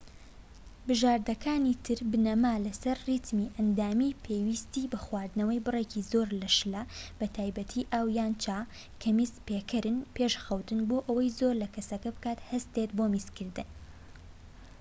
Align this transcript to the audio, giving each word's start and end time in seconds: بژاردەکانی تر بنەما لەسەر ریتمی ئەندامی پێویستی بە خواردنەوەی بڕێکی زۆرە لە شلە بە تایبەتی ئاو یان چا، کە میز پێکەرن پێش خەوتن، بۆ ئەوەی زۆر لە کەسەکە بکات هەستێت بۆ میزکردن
بژاردەکانی 0.87 1.79
تر 1.85 1.99
بنەما 2.11 2.53
لەسەر 2.65 2.97
ریتمی 3.09 3.51
ئەندامی 3.57 4.17
پێویستی 4.25 4.89
بە 4.91 4.97
خواردنەوەی 5.05 5.63
بڕێکی 5.65 6.05
زۆرە 6.11 6.33
لە 6.43 6.49
شلە 6.57 6.81
بە 7.19 7.25
تایبەتی 7.35 7.87
ئاو 7.93 8.07
یان 8.17 8.33
چا، 8.43 8.59
کە 9.01 9.09
میز 9.17 9.31
پێکەرن 9.47 9.97
پێش 10.15 10.33
خەوتن، 10.45 10.79
بۆ 10.89 10.97
ئەوەی 11.07 11.33
زۆر 11.39 11.55
لە 11.61 11.67
کەسەکە 11.75 12.09
بکات 12.15 12.39
هەستێت 12.49 12.89
بۆ 12.97 13.05
میزکردن 13.13 13.69